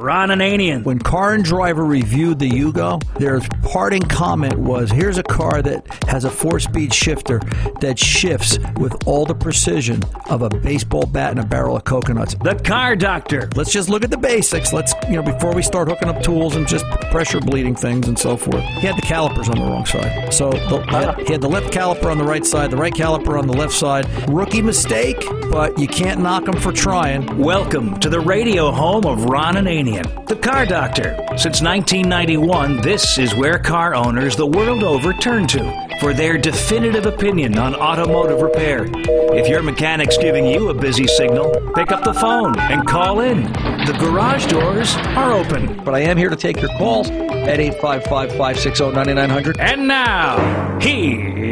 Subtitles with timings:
[0.00, 0.82] Ron Ananian.
[0.82, 5.86] When Car and Driver reviewed the Yugo, their parting comment was here's a car that
[6.04, 7.38] has a four speed shifter
[7.80, 12.34] that shifts with all the precision of a baseball bat and a barrel of coconuts.
[12.42, 13.50] The Car Doctor.
[13.54, 14.72] Let's just look at the basics.
[14.72, 18.18] Let's, you know, before we start hooking up tools and just pressure bleeding things and
[18.18, 18.64] so forth.
[18.64, 20.32] He had the calipers on the wrong side.
[20.32, 23.46] So the, he had the left caliper on the right side, the right caliper on
[23.46, 24.08] the left side.
[24.30, 27.36] Rookie mistake, but you can't knock him for trying.
[27.36, 29.58] Welcome to the radio home of Ron
[29.90, 31.16] The Car Doctor.
[31.36, 37.06] Since 1991, this is where car owners the world over turn to for their definitive
[37.06, 38.86] opinion on automotive repair.
[39.34, 43.52] If your mechanic's giving you a busy signal, pick up the phone and call in.
[43.84, 45.82] The garage doors are open.
[45.84, 49.58] But I am here to take your calls at 855 560 9900.
[49.58, 51.50] And now, here's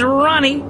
[0.00, 0.60] Ronnie.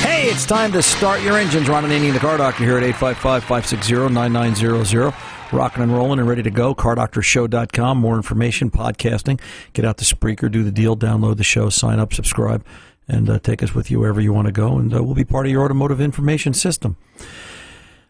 [0.00, 1.68] Hey, it's time to start your engines.
[1.68, 5.14] Ron Ananian, the car doctor here at 855 560 9900.
[5.52, 6.74] Rocking and rolling and ready to go.
[6.74, 7.98] CarDoctorShow.com.
[7.98, 9.40] More information, podcasting.
[9.74, 12.64] Get out to Spreaker, do the deal, download the show, sign up, subscribe,
[13.06, 14.76] and uh, take us with you wherever you want to go.
[14.76, 16.96] And uh, we'll be part of your automotive information system.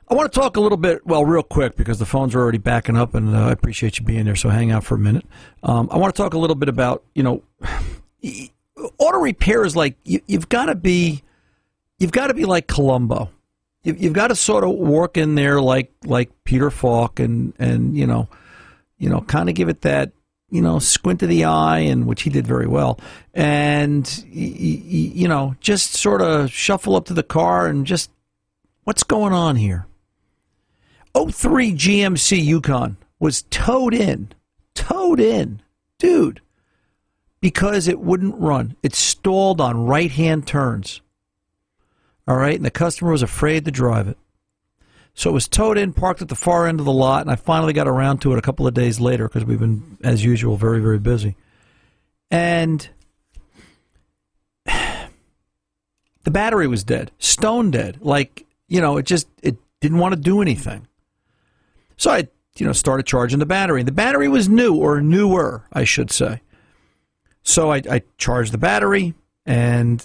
[0.08, 2.58] I want to talk a little bit, well, real quick, because the phones are already
[2.58, 4.36] backing up, and uh, I appreciate you being there.
[4.36, 5.26] So hang out for a minute.
[5.62, 7.42] Um, I want to talk a little bit about, you know,
[8.98, 11.22] auto repair is like you, you've got to be,
[11.98, 13.30] you've got to be like Columbo.
[13.86, 17.96] You've, you've got to sort of work in there like like Peter Falk, and and
[17.96, 18.28] you know,
[18.98, 20.10] you know, kind of give it that
[20.50, 22.98] you know squint of the eye, and which he did very well,
[23.32, 28.10] and you know, just sort of shuffle up to the car and just
[28.82, 29.86] what's going on here.
[31.14, 34.30] 03 GMC Yukon was towed in,
[34.74, 35.62] towed in,
[36.00, 36.40] dude,
[37.40, 38.74] because it wouldn't run.
[38.82, 41.02] It stalled on right hand turns.
[42.28, 44.18] All right, and the customer was afraid to drive it.
[45.14, 47.36] So it was towed in, parked at the far end of the lot, and I
[47.36, 50.56] finally got around to it a couple of days later because we've been, as usual,
[50.56, 51.36] very, very busy.
[52.30, 52.86] And
[54.66, 57.98] the battery was dead, stone dead.
[58.02, 60.86] Like, you know, it just, it didn't want to do anything.
[61.96, 63.82] So I, you know, started charging the battery.
[63.84, 66.42] The battery was new or newer, I should say.
[67.42, 69.14] So I, I charged the battery
[69.46, 70.04] and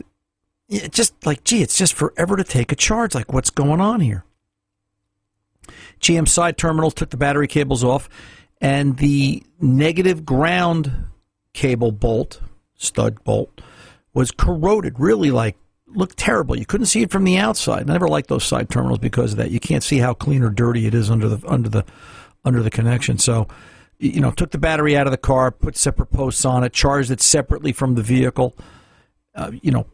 [0.71, 3.13] it just like, gee, it's just forever to take a charge.
[3.13, 4.23] Like, what's going on here?
[5.99, 8.09] GM side terminal took the battery cables off,
[8.59, 10.91] and the negative ground
[11.53, 12.41] cable bolt,
[12.75, 13.61] stud bolt,
[14.13, 14.99] was corroded.
[14.99, 16.57] Really, like looked terrible.
[16.57, 17.89] You couldn't see it from the outside.
[17.89, 19.51] I never liked those side terminals because of that.
[19.51, 21.85] You can't see how clean or dirty it is under the under the
[22.45, 23.17] under the connection.
[23.17, 23.47] So,
[23.99, 27.11] you know, took the battery out of the car, put separate posts on it, charged
[27.11, 28.55] it separately from the vehicle.
[29.35, 29.85] Uh, you know,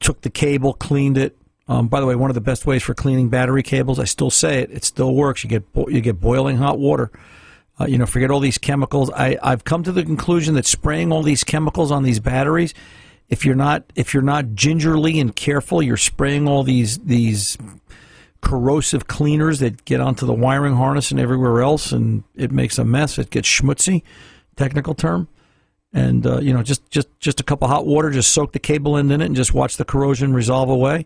[0.00, 1.36] took the cable, cleaned it.
[1.68, 4.30] Um, by the way, one of the best ways for cleaning battery cables, I still
[4.30, 5.44] say it, it still works.
[5.44, 7.10] You get you get boiling hot water.
[7.80, 9.10] Uh, you know, forget all these chemicals.
[9.10, 12.74] I, I've come to the conclusion that spraying all these chemicals on these batteries,
[13.28, 17.58] if you're not if you're not gingerly and careful, you're spraying all these these
[18.40, 22.84] corrosive cleaners that get onto the wiring harness and everywhere else, and it makes a
[22.84, 23.18] mess.
[23.18, 24.02] It gets schmutzy,
[24.56, 25.28] technical term
[25.92, 28.58] and uh, you know just just just a cup of hot water just soak the
[28.58, 31.04] cable in, in it and just watch the corrosion resolve away.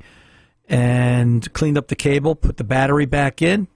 [0.68, 3.68] And cleaned up the cable put the battery back in.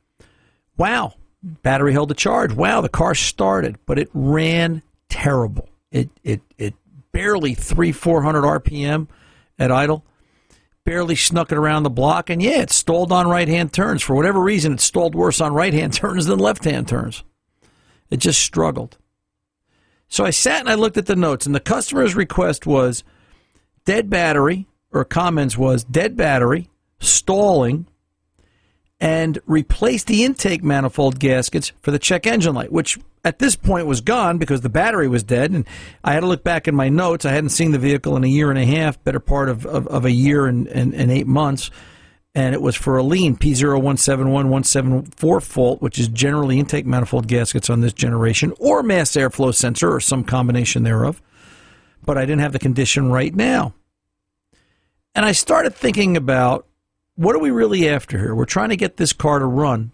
[0.77, 1.15] Wow.
[1.43, 2.53] Battery held the charge.
[2.53, 5.69] Wow the car started but it ran terrible.
[5.91, 6.75] It it it
[7.13, 9.09] barely 3 400 rpm
[9.59, 10.05] at idle.
[10.85, 12.31] Barely snuck it around the block.
[12.31, 14.03] And yeah it stalled on right hand turns.
[14.03, 17.23] For whatever reason it stalled worse on right hand turns than left hand turns.
[18.11, 18.99] It just struggled
[20.09, 23.05] so I sat and I looked at the notes, and the customer's request was
[23.85, 26.69] dead battery, or comments was dead battery,
[27.01, 27.87] stalling,
[29.01, 33.87] and replace the intake manifold gaskets for the check engine light, which at this point
[33.87, 35.51] was gone because the battery was dead.
[35.51, 35.67] And
[36.03, 37.25] I had to look back in my notes.
[37.25, 39.87] I hadn't seen the vehicle in a year and a half, better part of, of,
[39.89, 41.71] of a year and, and, and eight months
[42.37, 47.81] and it was for a lean P0171174 fault, which is generally intake manifold gaskets on
[47.81, 51.23] this generation, or mass airflow sensor, or some combination thereof.
[52.05, 53.73] But I didn't have the condition right now.
[55.15, 56.67] And I started thinking about
[57.15, 58.35] what are we really after here?
[58.35, 59.93] We're trying to get this car to run,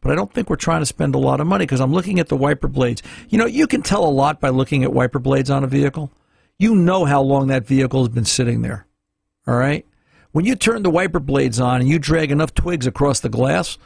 [0.00, 2.18] but I don't think we're trying to spend a lot of money because I'm looking
[2.18, 3.04] at the wiper blades.
[3.28, 6.10] You know, you can tell a lot by looking at wiper blades on a vehicle.
[6.58, 8.84] You know how long that vehicle has been sitting there.
[9.46, 9.86] All right?
[10.34, 13.78] When you turn the wiper blades on and you drag enough twigs across the glass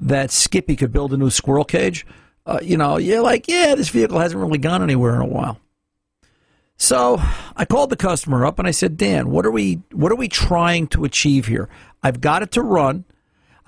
[0.00, 2.06] that Skippy could build a new squirrel cage,
[2.46, 5.60] uh, you know, you're like, yeah, this vehicle hasn't really gone anywhere in a while.
[6.78, 7.20] So
[7.54, 10.28] I called the customer up and I said, Dan, what are we what are we
[10.28, 11.68] trying to achieve here?
[12.02, 13.04] I've got it to run.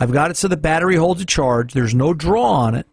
[0.00, 1.74] I've got it so the battery holds a charge.
[1.74, 2.86] There's no draw on it.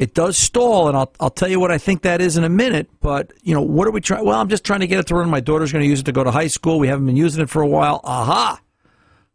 [0.00, 2.48] It does stall, and I'll, I'll tell you what I think that is in a
[2.48, 2.88] minute.
[3.00, 4.24] But, you know, what are we trying?
[4.24, 5.28] Well, I'm just trying to get it to run.
[5.28, 6.78] My daughter's going to use it to go to high school.
[6.78, 8.00] We haven't been using it for a while.
[8.02, 8.58] Aha!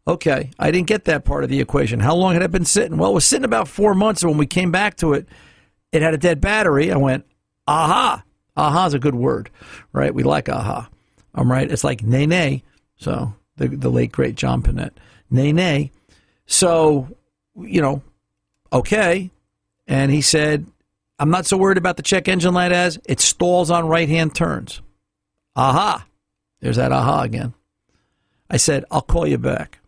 [0.08, 2.00] Okay, I didn't get that part of the equation.
[2.00, 2.98] How long had it been sitting?
[2.98, 5.28] Well, it was sitting about four months, and when we came back to it,
[5.92, 6.90] it had a dead battery.
[6.90, 7.24] I went,
[7.68, 8.24] aha!
[8.56, 9.50] Aha is a good word,
[9.92, 10.12] right?
[10.12, 10.88] We like aha.
[11.32, 11.70] I'm right.
[11.70, 12.64] It's like nay nay.
[12.96, 14.96] So the the late great John Pinette,
[15.30, 15.92] nay nay.
[16.46, 17.08] So
[17.54, 18.02] you know,
[18.72, 19.30] okay.
[19.86, 20.66] And he said,
[21.18, 24.34] I'm not so worried about the check engine light as it stalls on right hand
[24.34, 24.82] turns.
[25.54, 26.06] Aha.
[26.60, 27.54] There's that aha again.
[28.50, 29.78] I said, I'll call you back.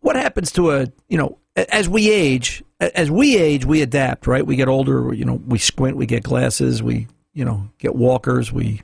[0.00, 4.46] What happens to a, you know, as we age, as we age, we adapt, right?
[4.46, 8.52] We get older, you know, we squint, we get glasses, we, you know, get walkers,
[8.52, 8.82] we,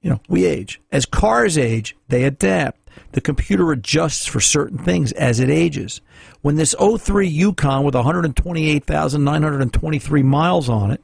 [0.00, 0.80] you know, we age.
[0.90, 2.85] As cars age, they adapt.
[3.12, 6.00] The computer adjusts for certain things as it ages.
[6.42, 11.02] When this 03 Yukon with 128,923 miles on it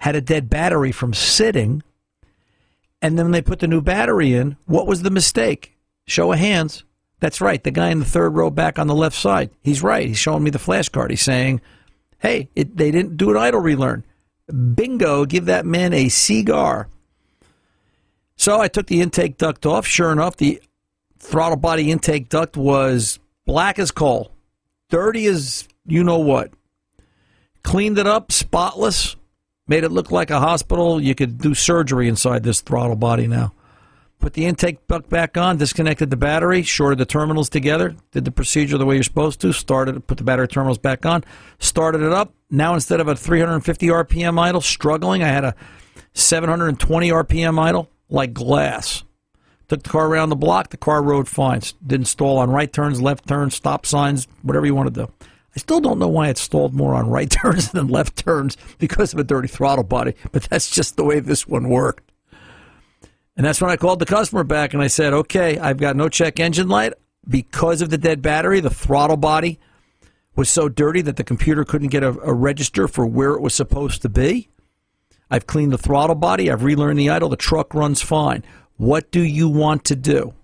[0.00, 1.82] had a dead battery from sitting,
[3.00, 5.76] and then they put the new battery in, what was the mistake?
[6.06, 6.84] Show of hands.
[7.20, 7.62] That's right.
[7.62, 9.50] The guy in the third row back on the left side.
[9.62, 10.08] He's right.
[10.08, 11.10] He's showing me the flashcard.
[11.10, 11.60] He's saying,
[12.18, 14.04] hey, it, they didn't do an idle relearn.
[14.74, 16.88] Bingo, give that man a cigar.
[18.34, 19.86] So I took the intake duct off.
[19.86, 20.60] Sure enough, the
[21.22, 24.32] throttle body intake duct was black as coal,
[24.90, 26.50] dirty as you know what.
[27.62, 29.16] Cleaned it up, spotless,
[29.68, 31.00] made it look like a hospital.
[31.00, 33.52] You could do surgery inside this throttle body now.
[34.18, 38.30] Put the intake duct back on, disconnected the battery, shorted the terminals together, did the
[38.30, 41.24] procedure the way you're supposed to, started, put the battery terminals back on,
[41.58, 42.32] started it up.
[42.50, 45.54] Now instead of a 350 RPM idle, struggling, I had a
[46.14, 49.02] 720 RPM idle, like glass.
[49.72, 50.68] Took the car around the block.
[50.68, 51.62] The car rode fine.
[51.86, 55.10] Didn't stall on right turns, left turns, stop signs, whatever you want to do.
[55.56, 59.14] I still don't know why it stalled more on right turns than left turns because
[59.14, 62.12] of a dirty throttle body, but that's just the way this one worked.
[63.34, 66.10] And that's when I called the customer back and I said, okay, I've got no
[66.10, 66.92] check engine light.
[67.26, 69.58] Because of the dead battery, the throttle body
[70.36, 73.54] was so dirty that the computer couldn't get a, a register for where it was
[73.54, 74.50] supposed to be.
[75.30, 76.50] I've cleaned the throttle body.
[76.50, 77.30] I've relearned the idle.
[77.30, 78.44] The truck runs fine.
[78.82, 80.34] What do you want to do?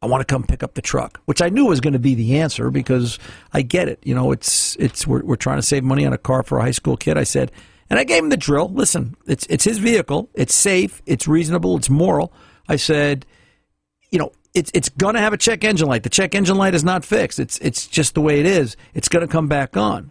[0.00, 2.14] I want to come pick up the truck, which I knew was going to be
[2.14, 3.18] the answer because
[3.52, 3.98] I get it.
[4.02, 6.62] You know, it's it's we're, we're trying to save money on a car for a
[6.62, 7.18] high school kid.
[7.18, 7.52] I said,
[7.90, 8.70] and I gave him the drill.
[8.70, 10.30] Listen, it's it's his vehicle.
[10.32, 11.02] It's safe.
[11.04, 11.76] It's reasonable.
[11.76, 12.32] It's moral.
[12.70, 13.26] I said,
[14.10, 16.04] you know, it's it's going to have a check engine light.
[16.04, 17.38] The check engine light is not fixed.
[17.38, 18.78] It's it's just the way it is.
[18.94, 20.10] It's going to come back on.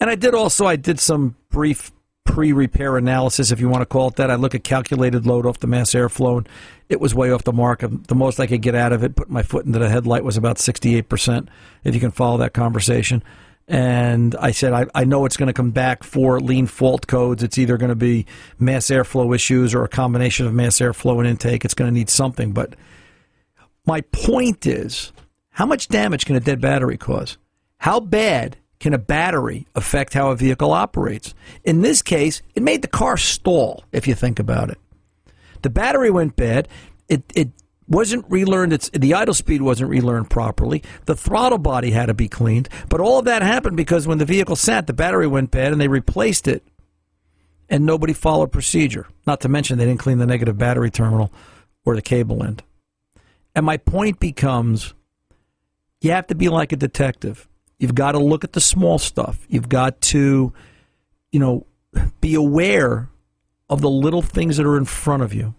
[0.00, 1.92] And I did also I did some brief
[2.30, 4.30] pre-repair analysis, if you want to call it that.
[4.30, 6.48] I look at calculated load off the mass airflow, and
[6.88, 7.80] it was way off the mark.
[7.80, 10.36] The most I could get out of it, put my foot into the headlight, was
[10.36, 11.48] about 68%,
[11.84, 13.22] if you can follow that conversation.
[13.66, 17.42] And I said, I, I know it's going to come back for lean fault codes.
[17.42, 18.26] It's either going to be
[18.58, 21.64] mass airflow issues or a combination of mass airflow and intake.
[21.64, 22.52] It's going to need something.
[22.52, 22.74] But
[23.86, 25.12] my point is,
[25.50, 27.38] how much damage can a dead battery cause?
[27.78, 31.34] How bad can a battery affect how a vehicle operates?
[31.64, 34.78] In this case, it made the car stall, if you think about it.
[35.62, 36.66] The battery went bad.
[37.08, 37.50] It, it
[37.86, 38.72] wasn't relearned.
[38.72, 40.82] It's, the idle speed wasn't relearned properly.
[41.04, 42.70] The throttle body had to be cleaned.
[42.88, 45.80] But all of that happened because when the vehicle sat, the battery went bad and
[45.80, 46.64] they replaced it.
[47.68, 49.06] And nobody followed procedure.
[49.26, 51.30] Not to mention they didn't clean the negative battery terminal
[51.84, 52.62] or the cable end.
[53.54, 54.94] And my point becomes
[56.00, 57.46] you have to be like a detective.
[57.80, 59.44] You've got to look at the small stuff.
[59.48, 60.52] You've got to,
[61.32, 61.66] you know,
[62.20, 63.08] be aware
[63.68, 65.54] of the little things that are in front of you.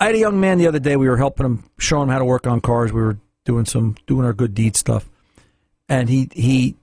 [0.00, 0.96] I had a young man the other day.
[0.96, 2.90] We were helping him, showing him how to work on cars.
[2.90, 5.08] We were doing some doing our good deed stuff,
[5.88, 6.76] and he he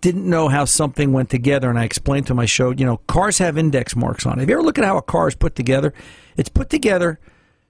[0.00, 1.68] didn't know how something went together.
[1.68, 2.38] And I explained to him.
[2.38, 4.40] I showed, you know, cars have index marks on it.
[4.40, 5.92] Have you ever looked at how a car is put together?
[6.36, 7.18] It's put together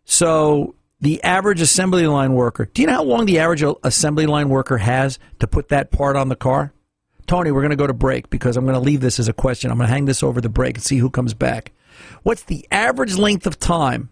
[0.05, 2.67] so the average assembly line worker.
[2.67, 6.17] Do you know how long the average assembly line worker has to put that part
[6.17, 6.73] on the car?
[7.27, 9.33] Tony, we're going to go to break because I'm going to leave this as a
[9.33, 9.71] question.
[9.71, 11.73] I'm going to hang this over the break and see who comes back.
[12.23, 14.11] What's the average length of time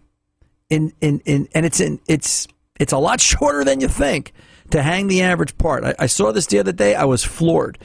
[0.69, 2.47] in in, in and it's in it's
[2.79, 4.33] it's a lot shorter than you think
[4.71, 5.83] to hang the average part.
[5.83, 6.95] I, I saw this the other day.
[6.95, 7.77] I was floored.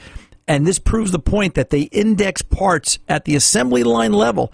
[0.47, 4.53] And this proves the point that they index parts at the assembly line level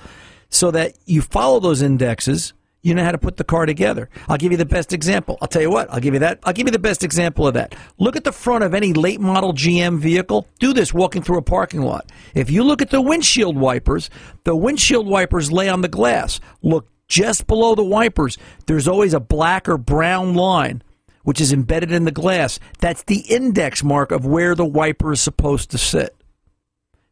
[0.49, 4.09] so that you follow those indexes you know how to put the car together.
[4.27, 5.37] I'll give you the best example.
[5.41, 6.39] I'll tell you what, I'll give you that.
[6.43, 7.75] I'll give you the best example of that.
[7.99, 10.47] Look at the front of any late model GM vehicle.
[10.59, 12.11] Do this walking through a parking lot.
[12.33, 14.09] If you look at the windshield wipers,
[14.43, 16.39] the windshield wipers lay on the glass.
[16.61, 18.37] Look just below the wipers.
[18.65, 20.81] There's always a black or brown line
[21.23, 22.59] which is embedded in the glass.
[22.79, 26.15] That's the index mark of where the wiper is supposed to sit.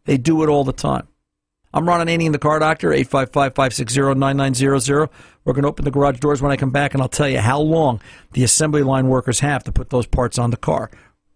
[0.06, 1.08] They do it all the time.
[1.72, 5.08] I'm Ron Ananian, the car doctor, 855-560-9900.
[5.46, 7.38] We're going to open the garage doors when I come back, and I'll tell you
[7.38, 10.90] how long the assembly line workers have to put those parts on the car.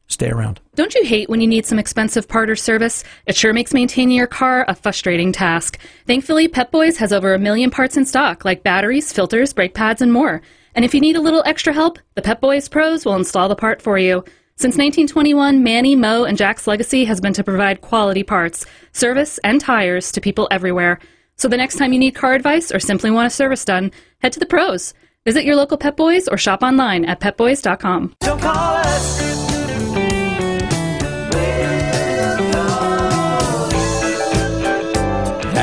[0.07, 0.59] Stay around.
[0.73, 3.03] Don't you hate when you need some expensive part or service?
[3.27, 5.77] It sure makes maintaining your car a frustrating task.
[6.07, 10.01] Thankfully, Pep Boys has over a million parts in stock, like batteries, filters, brake pads,
[10.01, 10.41] and more.
[10.73, 13.55] And if you need a little extra help, the Pep Boys pros will install the
[13.55, 14.23] part for you.
[14.55, 19.59] Since 1921, Manny, Mo, and Jack's legacy has been to provide quality parts, service, and
[19.59, 20.99] tires to people everywhere.
[21.37, 23.91] So the next time you need car advice or simply want a service done,
[24.21, 24.93] head to the pros.
[25.25, 28.15] Visit your local Pep Boys or shop online at pepboys.com.
[28.21, 29.52] Don't call us.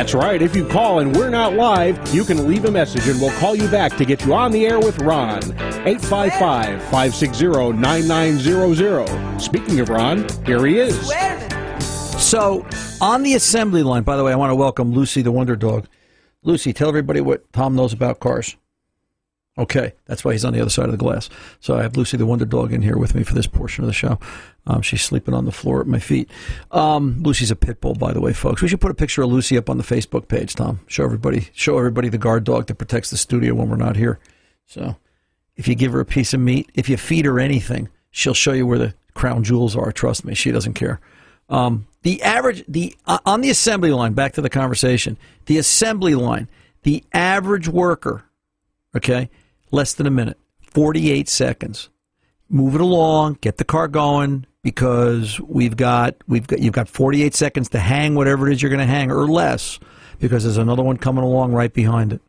[0.00, 0.40] That's right.
[0.40, 3.54] If you call and we're not live, you can leave a message and we'll call
[3.54, 5.44] you back to get you on the air with Ron.
[5.84, 9.38] 855 560 9900.
[9.38, 10.96] Speaking of Ron, here he is.
[12.18, 12.66] So,
[13.02, 15.86] on the assembly line, by the way, I want to welcome Lucy the Wonder Dog.
[16.44, 18.56] Lucy, tell everybody what Tom knows about cars.
[19.58, 21.28] Okay, that's why he's on the other side of the glass.
[21.58, 23.88] So I have Lucy the Wonder Dog in here with me for this portion of
[23.88, 24.18] the show.
[24.66, 26.30] Um, she's sleeping on the floor at my feet.
[26.70, 28.62] Um, Lucy's a pit bull, by the way, folks.
[28.62, 30.80] We should put a picture of Lucy up on the Facebook page, Tom.
[30.86, 34.20] Show everybody, show everybody the guard dog that protects the studio when we're not here.
[34.66, 34.96] So,
[35.56, 38.52] if you give her a piece of meat, if you feed her anything, she'll show
[38.52, 39.90] you where the crown jewels are.
[39.92, 41.00] Trust me, she doesn't care.
[41.50, 44.14] Um, the average, the uh, on the assembly line.
[44.14, 45.18] Back to the conversation.
[45.46, 46.48] The assembly line.
[46.82, 48.24] The average worker,
[48.96, 49.30] okay,
[49.70, 51.88] less than a minute, forty-eight seconds.
[52.48, 57.34] Move it along, get the car going because we've got we've got you've got forty-eight
[57.34, 59.78] seconds to hang whatever it is you're going to hang or less
[60.18, 62.20] because there's another one coming along right behind it.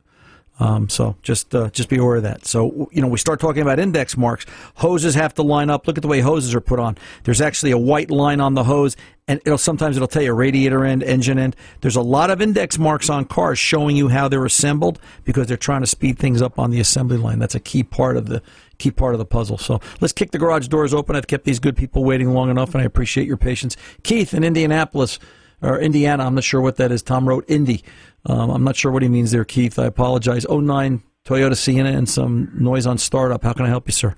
[0.59, 2.45] Um, so just uh, just be aware of that.
[2.45, 4.45] So you know we start talking about index marks.
[4.75, 5.87] Hoses have to line up.
[5.87, 6.97] Look at the way hoses are put on.
[7.23, 8.95] There's actually a white line on the hose,
[9.27, 11.55] and it'll sometimes it'll tell you radiator end, engine end.
[11.81, 15.57] There's a lot of index marks on cars showing you how they're assembled because they're
[15.57, 17.39] trying to speed things up on the assembly line.
[17.39, 18.43] That's a key part of the
[18.77, 19.57] key part of the puzzle.
[19.57, 21.15] So let's kick the garage doors open.
[21.15, 23.77] I've kept these good people waiting long enough, and I appreciate your patience.
[24.03, 25.17] Keith in Indianapolis
[25.61, 26.25] or Indiana.
[26.25, 27.01] I'm not sure what that is.
[27.01, 27.83] Tom wrote Indy.
[28.25, 29.79] Um, I'm not sure what he means there, Keith.
[29.79, 30.45] I apologize.
[30.49, 33.43] 09 Toyota Sienna and some noise on startup.
[33.43, 34.15] How can I help you, sir?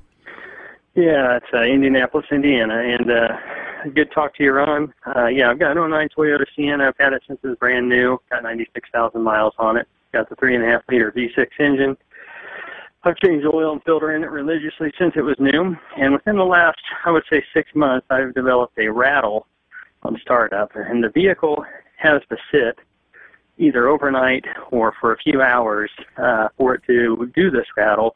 [0.96, 3.28] Yeah, it's uh, Indianapolis, Indiana, and uh,
[3.96, 4.94] good talk to you, Ron.
[5.16, 6.88] Uh, yeah, I've got an 09 Toyota Sienna.
[6.88, 8.20] I've had it since it was brand new.
[8.30, 9.88] Got 96,000 miles on it.
[10.14, 11.98] Got the three and a half liter V6 engine.
[13.04, 16.46] I've changed oil and filter in it religiously since it was new, and within the
[16.46, 19.48] last, I would say, six months, I've developed a rattle
[20.04, 21.64] on startup, and the vehicle
[21.98, 22.78] has to sit
[23.58, 28.16] either overnight or for a few hours uh, for it to do this rattle.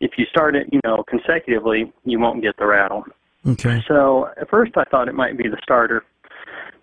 [0.00, 3.04] If you start it, you know, consecutively, you won't get the rattle.
[3.46, 3.82] Okay.
[3.88, 6.04] So at first I thought it might be the starter.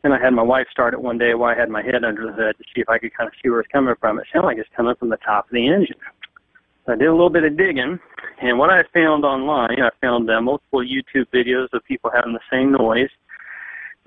[0.04, 2.28] Then I had my wife start it one day while I had my head under
[2.28, 4.20] the hood to see if I could kind of see where it's coming from.
[4.20, 5.98] It sounded like it's coming from the top of the engine.
[6.86, 7.98] So I did a little bit of digging,
[8.42, 12.40] and what I found online, I found uh, multiple YouTube videos of people having the
[12.52, 13.10] same noise.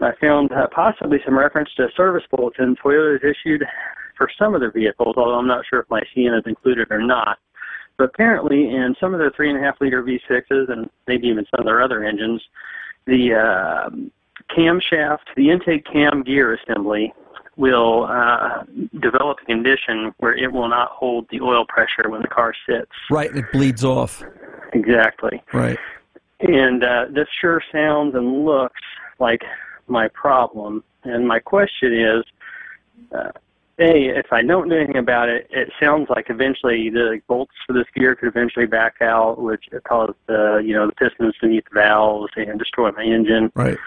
[0.00, 3.64] I found uh, possibly some reference to a service bulletin Toyota has issued
[4.16, 7.00] for some of their vehicles, although I'm not sure if my Sienna is included or
[7.00, 7.38] not.
[7.96, 11.44] But apparently, in some of their three and a half liter V6s and maybe even
[11.50, 12.40] some of their other engines,
[13.06, 13.90] the uh,
[14.56, 17.12] camshaft, the intake cam gear assembly,
[17.56, 18.62] will uh,
[19.00, 22.90] develop a condition where it will not hold the oil pressure when the car sits.
[23.10, 24.22] Right, it bleeds off.
[24.72, 25.42] Exactly.
[25.52, 25.78] Right.
[26.40, 28.80] And uh, this sure sounds and looks
[29.18, 29.42] like
[29.88, 30.84] my problem.
[31.04, 32.24] And my question is,
[33.12, 33.30] uh,
[33.80, 37.72] a, if I don't do anything about it, it sounds like eventually the bolts for
[37.72, 41.80] this gear could eventually back out, which cause the you know the pistons beneath the
[41.80, 43.52] valves and destroy my engine.
[43.54, 43.78] Right.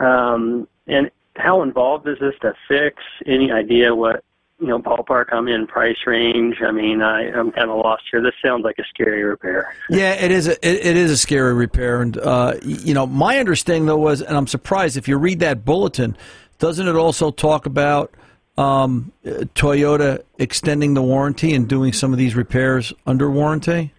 [0.00, 3.02] Um, and how involved is this to fix?
[3.24, 4.22] Any idea what
[4.58, 6.56] you know ballpark I'm in price range?
[6.66, 8.22] I mean, I, I'm kind of lost here.
[8.22, 9.74] This sounds like a scary repair.
[9.90, 10.48] Yeah, it is.
[10.48, 14.22] A, it, it is a scary repair, and uh, you know, my understanding though was,
[14.22, 16.16] and I'm surprised if you read that bulletin,
[16.58, 18.14] doesn't it also talk about
[18.56, 23.92] um, Toyota extending the warranty and doing some of these repairs under warranty?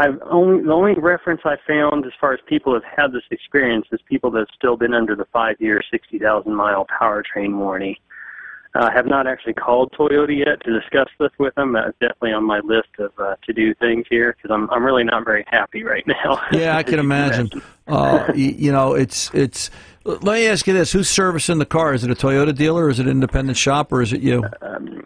[0.00, 3.86] I've only the only reference I found as far as people have had this experience
[3.90, 8.00] is people that have still been under the five year, sixty thousand mile powertrain warranty.
[8.74, 11.72] I uh, have not actually called Toyota yet to discuss this with them.
[11.72, 15.04] That's definitely on my list of uh, to do things here because I'm I'm really
[15.04, 16.40] not very happy right now.
[16.52, 17.50] Yeah, I can imagine.
[17.86, 19.70] uh, you, you know, it's it's.
[20.04, 21.94] Let me ask you this: Who's servicing the car?
[21.94, 24.44] Is it a Toyota dealer, is it an independent shop, or is it you?
[24.62, 25.04] Um,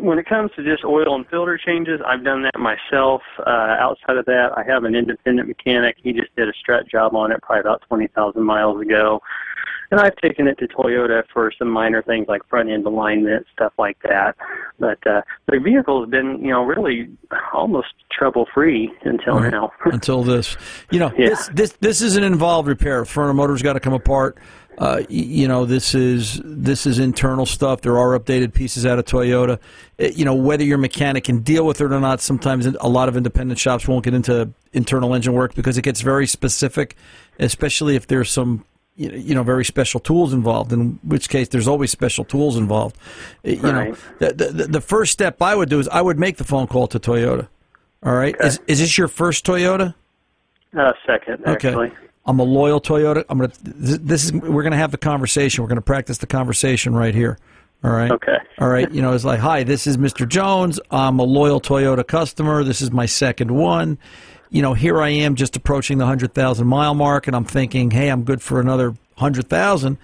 [0.00, 3.22] when it comes to just oil and filter changes, I've done that myself.
[3.38, 5.96] Uh, outside of that, I have an independent mechanic.
[6.02, 9.22] He just did a strut job on it probably about 20,000 miles ago.
[9.90, 13.72] And I've taken it to Toyota for some minor things like front end alignment, stuff
[13.78, 14.36] like that.
[14.78, 17.08] But uh, the vehicle has been, you know, really
[17.52, 19.50] almost trouble free until Right.
[19.50, 19.72] now.
[19.86, 20.56] until this.
[20.90, 21.30] You know, Yeah.
[21.30, 23.04] this this this is an involved repair.
[23.04, 24.38] Furnace motor's got to come apart.
[24.76, 27.80] Uh, you know, this is this is internal stuff.
[27.80, 29.58] There are updated pieces out of Toyota.
[30.00, 32.20] Uh, you know, whether your mechanic can deal with it or not.
[32.20, 36.00] Sometimes a lot of independent shops won't get into internal engine work because it gets
[36.00, 36.94] very specific,
[37.40, 38.64] especially if there's some
[38.98, 40.72] you know, very special tools involved.
[40.72, 42.96] In which case, there's always special tools involved.
[43.46, 43.90] Uh, You Right.
[44.20, 46.66] know, the, the the first step I would do is I would make the phone
[46.66, 47.46] call to Toyota.
[48.04, 49.94] All right, is is this your first Toyota?
[50.76, 51.68] Uh, second, Okay.
[51.68, 51.92] actually.
[52.26, 53.24] I'm a loyal Toyota.
[53.28, 53.52] I'm gonna.
[53.62, 54.32] This is.
[54.32, 55.62] We're gonna have the conversation.
[55.64, 57.38] We're gonna practice the conversation right here.
[57.84, 58.10] All right.
[58.10, 58.36] Okay.
[58.60, 58.90] All right.
[58.90, 60.28] You know, it's like, hi, this is Mr.
[60.28, 60.78] Jones.
[60.90, 62.64] I'm a loyal Toyota customer.
[62.64, 63.96] This is my second one.
[64.50, 67.90] You know, here I am, just approaching the hundred thousand mile mark, and I'm thinking,
[67.90, 69.98] hey, I'm good for another hundred thousand.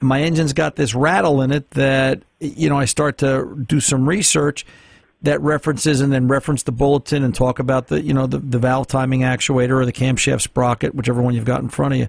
[0.00, 2.78] My engine's got this rattle in it that you know.
[2.78, 4.64] I start to do some research
[5.22, 8.58] that references and then reference the bulletin and talk about the you know the, the
[8.58, 12.06] valve timing actuator or the camshaft sprocket, whichever one you've got in front of you.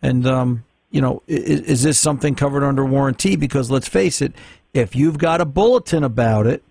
[0.00, 3.36] And um, you know, is, is this something covered under warranty?
[3.36, 4.32] Because let's face it,
[4.72, 6.62] if you've got a bulletin about it,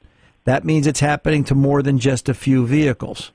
[0.46, 3.32] that means it's happening to more than just a few vehicles.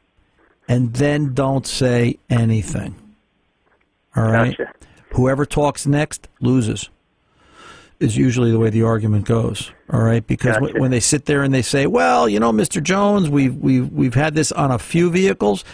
[0.71, 2.95] And then don't say anything.
[4.15, 4.57] All right.
[4.57, 4.73] Gotcha.
[5.15, 6.89] Whoever talks next loses.
[7.99, 9.73] Is usually the way the argument goes.
[9.93, 10.73] All right, because Gotcha.
[10.73, 12.83] when, when they sit there and they say, "Well, you know, Mr.
[12.83, 15.65] Jones, we've we've we've had this on a few vehicles,"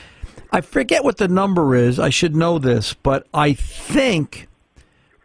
[0.50, 2.00] I forget what the number is.
[2.00, 4.48] I should know this, but I think,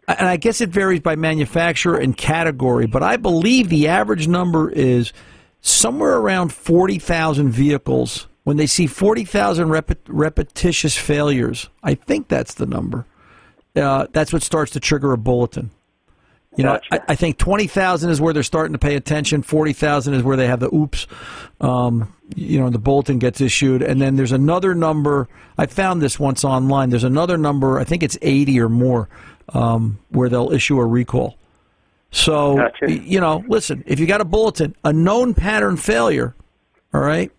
[0.06, 4.70] and I guess it varies by manufacturer and category, but I believe the average number
[4.70, 5.12] is
[5.60, 8.28] somewhere around forty thousand vehicles.
[8.44, 13.06] When they see forty thousand repet- repetitious failures, I think that's the number.
[13.76, 15.70] Uh, that's what starts to trigger a bulletin.
[16.56, 17.02] You know, Gotcha.
[17.08, 19.42] I, I think twenty thousand is where they're starting to pay attention.
[19.42, 21.06] Forty thousand is where they have the oops.
[21.60, 25.28] Um, you know, the bulletin gets issued, and then there's another number.
[25.56, 26.90] I found this once online.
[26.90, 27.78] There's another number.
[27.78, 29.08] I think it's eighty or more,
[29.50, 31.38] um, where they'll issue a recall.
[32.10, 32.90] So, Gotcha.
[32.92, 36.34] you know, listen, if you got a bulletin, a known pattern failure,
[36.92, 37.32] all right,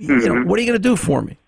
[0.00, 0.48] you know, mm-hmm.
[0.48, 1.38] what are you going to do for me?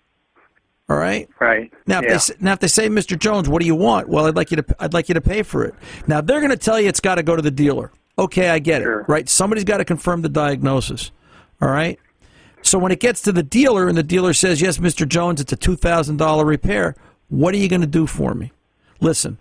[0.89, 1.29] All right.
[1.39, 1.73] Right.
[1.87, 2.17] Now, if yeah.
[2.17, 3.17] they, now if they say, Mr.
[3.17, 4.09] Jones, what do you want?
[4.09, 5.73] Well, I'd like you to I'd like you to pay for it.
[6.07, 7.91] Now they're going to tell you it's got to go to the dealer.
[8.17, 9.01] Okay, I get Sure.
[9.01, 9.09] it.
[9.09, 9.27] Right?
[9.27, 11.11] Somebody's got to confirm the diagnosis.
[11.61, 11.99] All right.
[12.61, 15.07] So when it gets to the dealer and the dealer says, "Yes, Mr.
[15.07, 16.95] Jones, it's a two thousand dollar repair,"
[17.29, 18.51] what are you going to do for me?
[18.99, 19.37] Listen,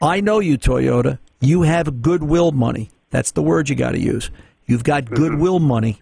[0.00, 1.18] I know you, Toyota.
[1.40, 2.90] You have goodwill money.
[3.10, 4.30] That's the word you got to use.
[4.66, 5.14] You've got mm-hmm.
[5.14, 6.00] goodwill money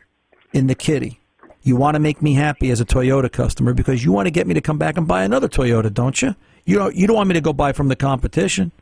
[0.52, 1.20] in the kitty.
[1.68, 4.46] You want to make me happy as a Toyota customer because you want to get
[4.46, 6.34] me to come back and buy another Toyota, don't you?
[6.64, 6.94] You don't.
[6.96, 8.72] You don't want me to go buy from the competition.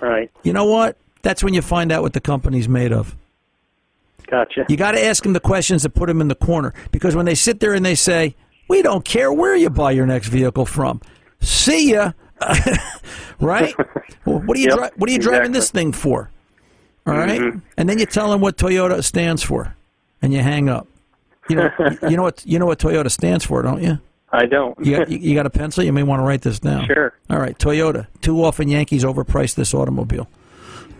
[0.00, 0.28] right.
[0.42, 0.96] You know what?
[1.22, 3.16] That's when you find out what the company's made of.
[4.26, 4.66] Gotcha.
[4.68, 7.26] You got to ask them the questions that put them in the corner because when
[7.26, 8.34] they sit there and they say,
[8.68, 11.00] "We don't care where you buy your next vehicle from,"
[11.40, 12.10] see ya,
[13.40, 13.72] right?
[14.24, 15.60] Well, what are you Yep, dri- What are you driving exactly.
[15.60, 16.30] this thing for?
[17.06, 17.40] All right?
[17.40, 17.58] Mm-hmm.
[17.76, 19.76] and then you tell them what Toyota stands for,
[20.20, 20.88] and you hang up.
[21.48, 21.70] You know,
[22.08, 23.98] you know what you know what Toyota stands for, don't you?
[24.34, 24.78] I don't.
[24.84, 25.84] You got, you, got a pencil?
[25.84, 26.86] You may want to write this down.
[26.86, 27.12] Sure.
[27.28, 28.06] All right, Toyota.
[28.22, 30.26] Too often Yankees overprice this automobile.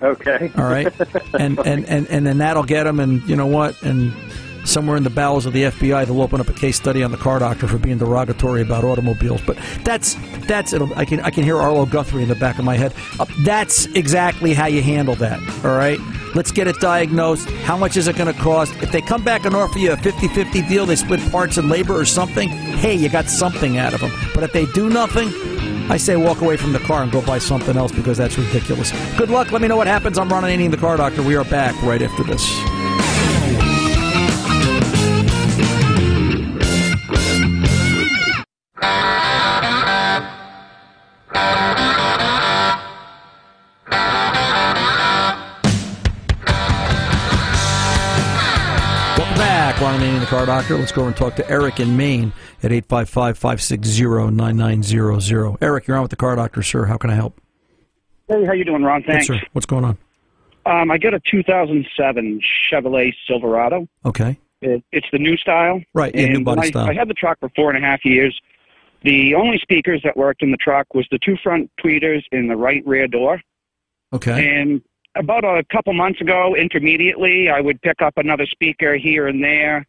[0.02, 0.50] okay.
[0.56, 0.92] All right,
[1.38, 3.00] and and and and then that'll get them.
[3.00, 3.80] And you know what?
[3.82, 4.12] And
[4.64, 7.16] somewhere in the bowels of the FBI, they'll open up a case study on the
[7.16, 9.40] car doctor for being derogatory about automobiles.
[9.42, 12.76] But that's that's I can I can hear Arlo Guthrie in the back of my
[12.76, 12.94] head.
[13.18, 15.38] Uh, that's exactly how you handle that.
[15.64, 15.98] All right.
[16.34, 17.48] Let's get it diagnosed.
[17.64, 18.72] How much is it going to cost?
[18.82, 21.92] If they come back and offer you a 50-50 deal, they split parts and labor
[21.92, 22.48] or something.
[22.48, 24.10] Hey, you got something out of them.
[24.34, 25.28] But if they do nothing,
[25.90, 28.92] I say walk away from the car and go buy something else because that's ridiculous.
[29.18, 29.52] Good luck.
[29.52, 30.16] Let me know what happens.
[30.16, 31.22] I'm Ron Ananian, the car doctor.
[31.22, 32.81] We are back right after this.
[50.32, 50.78] Car doctor.
[50.78, 55.58] Let's go over and talk to Eric in Maine at 855-560-9900.
[55.60, 56.86] Eric, you're on with the car doctor, sir.
[56.86, 57.38] How can I help?
[58.28, 59.04] Hey, how you doing, Ron?
[59.06, 59.26] Yes, Thanks.
[59.26, 59.38] sir.
[59.52, 59.98] What's going on?
[60.64, 62.40] Um, I got a 2007
[62.72, 63.86] Chevrolet Silverado.
[64.06, 64.38] Okay.
[64.62, 65.82] It, it's the new style.
[65.92, 66.88] Right, yeah, new body I, style.
[66.88, 68.40] I had the truck for four and a half years.
[69.02, 72.56] The only speakers that worked in the truck was the two front tweeters in the
[72.56, 73.42] right rear door.
[74.14, 74.48] Okay.
[74.48, 74.80] And
[75.14, 79.86] about a couple months ago, intermediately, I would pick up another speaker here and there.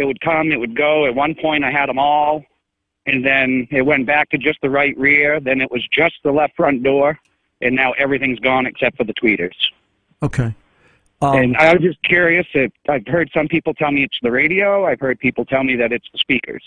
[0.00, 1.06] It would come, it would go.
[1.06, 2.44] At one point, I had them all,
[3.06, 5.40] and then it went back to just the right rear.
[5.40, 7.18] Then it was just the left front door.
[7.60, 9.54] and now everything's gone except for the tweeters.
[10.22, 10.54] Okay.
[11.22, 14.30] Um, and I was just curious if I've heard some people tell me it's the
[14.30, 14.86] radio.
[14.86, 16.64] I've heard people tell me that it's the speakers.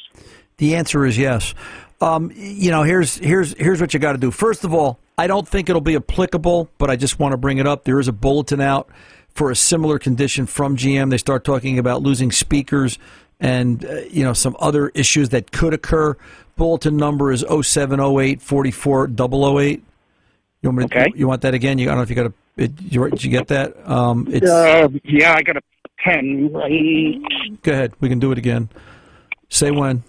[0.57, 1.55] The answer is yes.
[2.01, 4.29] Um, you know, here's here's here's what you got to do.
[4.29, 7.57] First of all, I don't think it'll be applicable, but I just want to bring
[7.57, 7.85] it up.
[7.85, 8.89] There is a bulletin out
[9.29, 11.09] for a similar condition from GM.
[11.09, 12.99] They start talking about losing speakers
[13.39, 16.15] and uh, you know some other issues that could occur.
[16.55, 19.83] Bulletin number is 0708 44 008.
[20.61, 21.11] You want, me to, Okay.
[21.15, 21.77] you want that again?
[21.77, 22.33] You, I don't know if you got a.
[22.55, 23.75] It, you, did you get that?
[23.89, 25.61] Um, it's, Uh, yeah, I got a
[25.97, 26.49] pen.
[27.63, 27.93] Go ahead.
[27.99, 28.69] We can do it again.
[29.49, 30.03] Say when.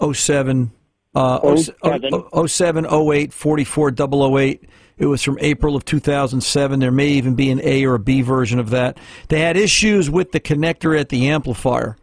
[0.00, 0.70] 07,
[1.14, 2.48] uh, 07.
[2.48, 4.64] 07 08 44 008.
[5.02, 6.78] It was from April of 2007.
[6.78, 8.98] There may even be an A or a B version of that.
[9.30, 11.96] They had issues with the connector at the amplifier,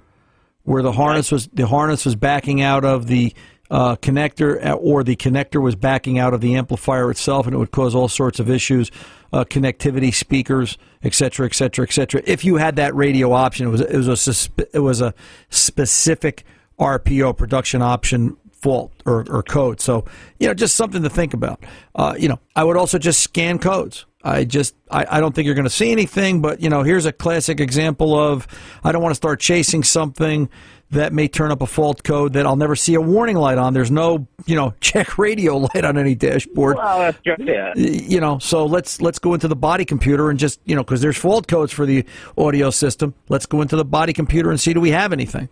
[0.64, 3.34] where the harness was the harness was backing out of the
[3.72, 7.58] uh, connector, uh, or the connector was backing out of the amplifier itself, and it
[7.58, 8.92] would cause all sorts of issues,
[9.32, 12.22] uh, connectivity, speakers, et cetera, et cetera, et cetera.
[12.26, 15.14] If you had that radio option, it was it was a it was a
[15.50, 16.44] specific
[16.78, 19.82] RPO production option fault or, or code.
[19.82, 20.06] So
[20.40, 21.64] you know, just something to think about.
[21.96, 24.06] Uh, you know, I would also just scan codes.
[24.24, 27.06] I just I, I don't think you're going to see anything, but you know, here's
[27.06, 28.48] a classic example of
[28.84, 30.50] I don't want to start chasing something
[30.92, 33.74] that may turn up a fault code that I'll never see a warning light on.
[33.74, 36.78] There's no, you know, check radio light on any dashboard.
[36.78, 37.78] Well, that's just it.
[37.78, 41.02] You know, so let's let's go into the body computer and just, you know, because
[41.02, 42.04] there's fault codes for the
[42.38, 43.14] audio system.
[43.30, 45.48] Let's go into the body computer and see do we have anything.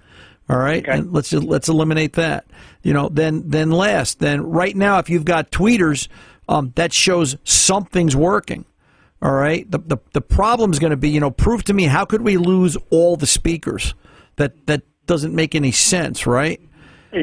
[0.50, 0.98] All right, Okay.
[0.98, 2.46] and let's let's eliminate that.
[2.84, 6.08] You know, then then last, then right now, if you've got tweeters,
[6.48, 8.64] um, that shows something's working.
[9.22, 12.06] All right, the the the problem's going to be, you know, prove to me how
[12.06, 13.94] could we lose all the speakers?
[14.38, 16.62] That that doesn't make any sense, right?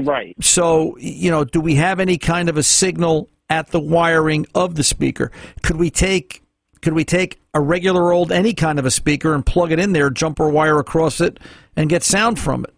[0.02, 0.34] Right.
[0.42, 4.74] So, you know, do we have any kind of a signal at the wiring of
[4.74, 5.30] the speaker?
[5.62, 6.42] Could we take
[6.82, 9.92] could we take a regular old any kind of a speaker and plug it in
[9.92, 11.38] there, jumper wire across it,
[11.76, 12.73] and get sound from it?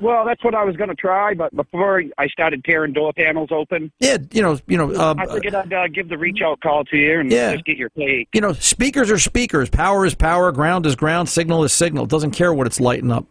[0.00, 3.48] Well, that's what I was going to try, but before I started tearing door panels
[3.50, 6.60] open, Yeah, you know, you know, um, I figured I'd uh, give the reach out
[6.60, 7.52] call to you and Yeah.
[7.54, 8.28] just get your take.
[8.32, 9.68] you know, speakers are speakers.
[9.68, 10.52] Power is power.
[10.52, 11.28] Ground is ground.
[11.28, 12.04] Signal is signal.
[12.04, 13.26] It doesn't care what it's lighting up.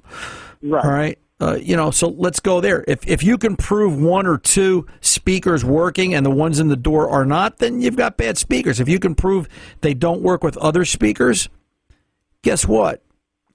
[0.62, 0.84] Right.
[0.84, 1.20] All right.
[1.42, 2.84] Uh, you know, so let's go there.
[2.86, 6.76] If if you can prove one or two speakers working and the ones in the
[6.76, 8.82] door are not, then you've got bad speakers.
[8.82, 9.48] If you can prove
[9.80, 11.48] they don't work with other speakers,
[12.42, 13.02] guess what?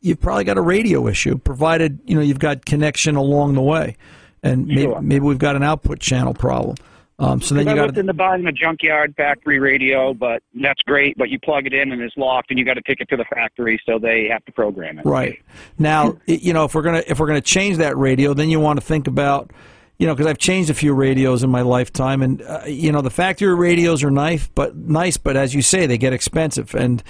[0.05, 3.97] You've probably got a radio issue, provided you know you've got connection along the way,
[4.43, 5.01] and maybe Sure.
[5.01, 6.77] maybe we've got an output channel problem.
[7.19, 11.17] Um, so then you got looked into buying a junkyard factory radio, but that's great.
[11.17, 13.17] But you plug it in and it's locked, and you got to take it to
[13.17, 15.07] the factory, so they have to program it.
[15.07, 15.41] Right
[15.79, 18.81] now, you know, if we're gonna if we're gonna change that radio, then you want
[18.81, 19.53] to think about,
[19.99, 23.01] you know, because I've changed a few radios in my lifetime, and uh, you know,
[23.01, 27.03] the factory radios are nice, but nice, but as you say, they get expensive, and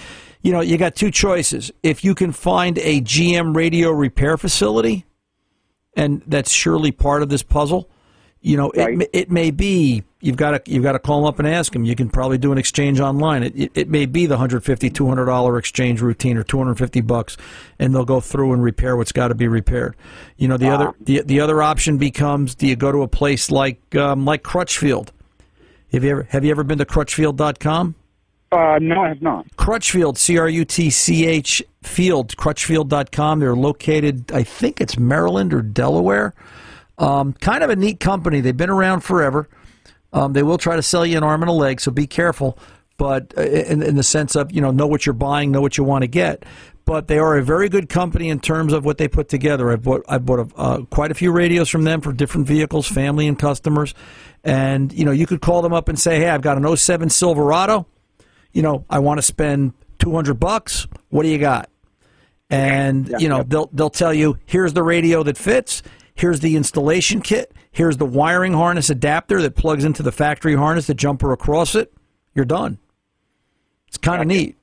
[0.43, 1.71] you know, you got two choices.
[1.83, 5.07] If you can find a GM radio repair facility,
[5.97, 7.89] and that's surely part of this puzzle.
[8.41, 8.97] You know, Right.
[8.99, 11.73] may- it may be you've got to you've got to call them up and ask
[11.73, 11.85] them.
[11.85, 13.43] You can probably do an exchange online.
[13.43, 17.37] It, it, may be the 150 200 dollar exchange routine or 250 bucks,
[17.79, 19.95] and they'll go through and repair what's got to be repaired.
[20.37, 23.51] You know, the other the, the other option becomes: do you go to a place
[23.51, 25.13] like um, like Crutchfield?
[25.93, 27.95] Have you ever have you ever been to Crutchfield.com?
[28.51, 29.47] Uh, no, I have not.
[29.57, 33.41] Crutchfield, C R U T C H Field, Crutchfield.com.
[33.41, 36.35] They're located, I think it's Maryland or Delaware.
[36.97, 38.41] Um, kind of a neat company.
[38.41, 39.49] They've been around forever.
[40.15, 42.59] Um, they will try to sell you an arm and a leg, so be careful.
[42.97, 45.77] But uh, in, in the sense of, you know, know what you're buying, know what
[45.77, 46.45] you want to get.
[46.87, 49.71] But they are a very good company in terms of what they put together.
[49.71, 53.27] I've bought, I've bought uh, quite a few radios from them for different vehicles, family
[53.27, 53.95] and customers.
[54.45, 57.11] And, you know, you could call them up and say, hey, I've got an 07
[57.11, 57.87] Silverado
[58.55, 60.87] you know, I want to spend 200 bucks.
[61.11, 61.69] What do you got?
[62.49, 65.83] And you know, they'll they'll tell you, here's the radio that fits,
[66.15, 70.87] here's the installation kit, here's the wiring harness adapter that plugs into the factory harness,
[70.87, 71.93] the jumper across it.
[72.35, 72.79] You're done.
[73.89, 74.57] It's kind of neat.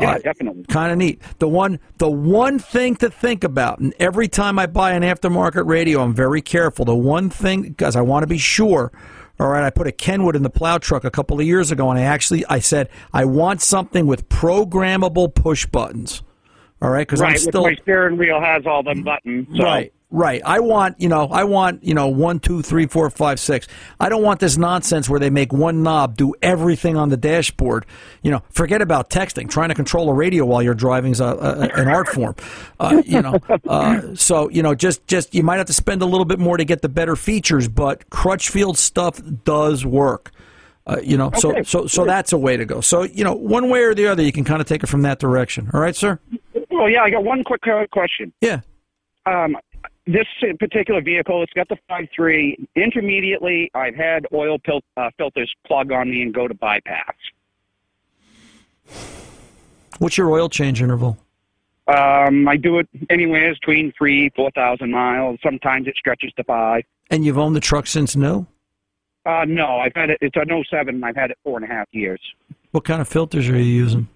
[0.00, 0.64] Yeah, Uh, definitely.
[0.64, 1.20] kind of neat.
[1.38, 5.66] The one, the one thing to think about, and every time I buy an aftermarket
[5.66, 6.84] radio, I'm very careful.
[6.84, 8.92] The one thing, because I want to be sure.
[9.40, 11.90] All right, I put a Kenwood in the plow truck a couple of years ago,
[11.90, 16.22] and I actually, I said I want something with programmable push buttons.
[16.82, 19.48] All right, because Right, I'm still my steering wheel has all them buttons.
[19.56, 19.64] So.
[19.64, 20.40] Right, right.
[20.44, 23.66] I want, you know, I want, you know, one, two, three, four, five, six.
[24.00, 27.86] I don't want this nonsense where they make one knob do everything on the dashboard.
[28.22, 29.48] You know, forget about texting.
[29.50, 32.34] Trying to control a radio while you're driving is a, a, an art form.
[32.80, 36.06] Uh, you know, uh, so you know, just just you might have to spend a
[36.06, 40.30] little bit more to get the better features, but Crutchfield stuff does work.
[40.86, 41.62] Uh, you know, so Okay.
[41.64, 42.80] so so so that's a way to go.
[42.80, 45.02] So you know, one way or the other, you can kind of take it from
[45.02, 45.68] that direction.
[45.74, 46.18] All right, sir.
[46.70, 48.32] Well, yeah, I got one quick uh, question.
[48.40, 48.60] Yeah.
[49.26, 49.56] Um,
[50.08, 50.26] this
[50.58, 52.66] particular vehicle, it's got the 5.3.
[52.74, 57.14] Intermediately, I've had oil pil- uh, filters plug on me and go to bypass.
[59.98, 61.18] What's your oil change interval?
[61.88, 65.38] Um, I do it anywhere between three, four thousand miles.
[65.42, 66.84] Sometimes it stretches to five.
[67.10, 68.46] And you've owned the truck since no?
[69.24, 70.18] Uh, no, I've had it.
[70.20, 72.20] It's an 07, and I've had it four and a half years.
[72.70, 74.08] What kind of filters are you using?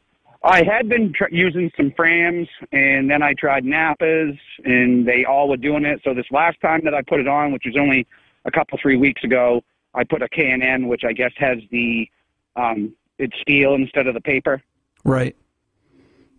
[0.44, 5.48] I had been tr- using some Frams, and then I tried Napas, and they all
[5.48, 6.00] were doing it.
[6.04, 8.06] So this last time that I put it on, which was only
[8.44, 9.62] a couple three weeks ago,
[9.94, 12.08] I put a K&N, which I guess has the
[12.56, 14.62] um, it's steel instead of the paper.
[15.04, 15.36] Right.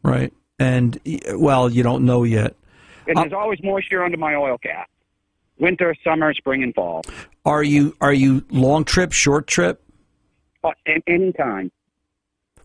[0.03, 0.33] Right.
[0.59, 0.99] And
[1.33, 2.55] well, you don't know yet.
[3.07, 4.89] And there's always moisture under my oil cap.
[5.59, 7.03] Winter, summer, spring, and fall.
[7.45, 9.81] Are you are you long trip, short trip?
[10.63, 11.71] Uh, an- anytime.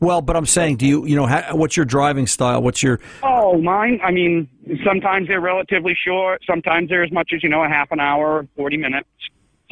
[0.00, 2.62] Well, but I'm saying, do you you know ha, what's your driving style?
[2.62, 4.00] What's your Oh, mine.
[4.04, 4.48] I mean,
[4.84, 6.42] sometimes they're relatively short.
[6.46, 9.08] Sometimes they're as much as you know a half an hour, forty minutes.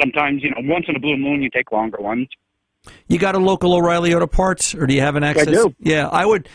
[0.00, 2.28] Sometimes you know once in a blue moon you take longer ones.
[3.08, 5.48] You got a local O'Reilly Auto Parts, or do you have an access?
[5.48, 5.74] I do.
[5.78, 6.48] Yeah, I would.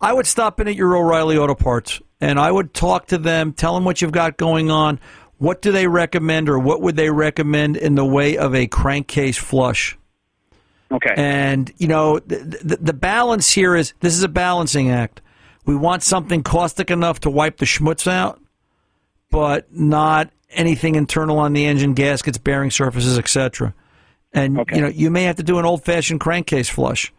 [0.00, 3.52] I would stop in at your O'Reilly Auto Parts, and I would talk to them,
[3.52, 5.00] tell them what you've got going on.
[5.38, 9.38] What do they recommend, or what would they recommend in the way of a crankcase
[9.38, 9.96] flush?
[10.92, 11.14] Okay.
[11.16, 15.20] And you know, the, the, the balance here is this is a balancing act.
[15.66, 18.40] We want something caustic enough to wipe the schmutz out,
[19.30, 23.74] but not anything internal on the engine, gaskets, bearing surfaces, etc.
[24.32, 24.76] And Okay.
[24.76, 27.12] you know, you may have to do an old-fashioned crankcase flush.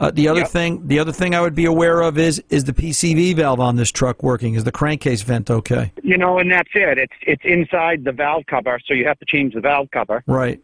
[0.00, 0.48] Uh, the other Yep.
[0.48, 3.76] thing, the other thing I would be aware of is is the PCV valve on
[3.76, 4.54] this truck working?
[4.54, 5.92] Is the crankcase vent okay?
[6.02, 6.98] you know, and that's it.
[6.98, 10.24] It's it's inside the valve cover, so you have to change the valve cover.
[10.26, 10.60] Right.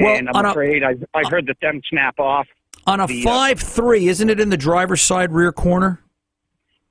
[0.00, 2.46] Well, and I'm on a- afraid I've, I've heard that them snap off.
[2.86, 6.00] On a the, uh, five three, isn't it in the driver's side rear corner?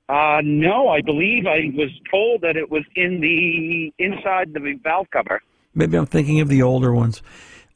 [0.08, 5.06] Uh, no, I believe I was told that it was in the inside the valve
[5.10, 5.40] cover.
[5.74, 7.22] Maybe I'm thinking of the older ones.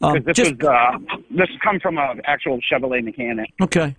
[0.02, 0.98] Um, this just was uh,
[1.30, 3.50] this has come from an actual Chevrolet mechanic.
[3.62, 3.96] Okay.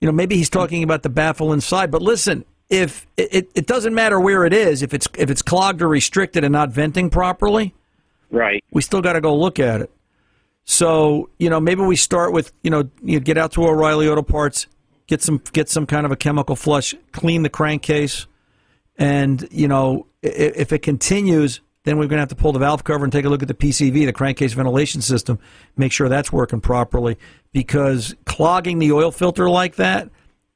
[0.00, 3.66] You know, maybe he's talking about the baffle inside, but listen, if it, it, it
[3.66, 7.10] doesn't matter where it is, if it's if it's clogged or restricted and not venting
[7.10, 7.74] properly,
[8.30, 8.62] Right.
[8.70, 9.90] we still got to go look at it.
[10.64, 14.22] So, you know, maybe we start with, you know, you get out to O'Reilly Auto
[14.22, 14.66] Parts,
[15.06, 18.26] get some get some kind of a chemical flush, clean the crankcase,
[18.96, 22.58] and, you know, i- if it continues, then we're going to have to pull the
[22.58, 25.38] valve cover and take a look at the PCV, the crankcase ventilation system,
[25.76, 27.16] make sure that's working properly
[27.52, 30.10] because clogging the oil filter like that,